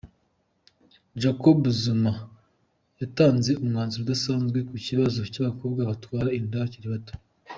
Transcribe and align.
Jacob 1.21 1.59
Zuma 1.81 2.13
yatanze 3.01 3.51
umwanzuro 3.63 4.01
udasanzwe 4.03 4.59
ku 4.67 4.75
kibazo 4.85 5.19
cy’abakobwa 5.31 5.81
batwara 5.89 6.29
inda 6.39 6.59
bakiri 6.63 6.87
bato. 6.95 7.13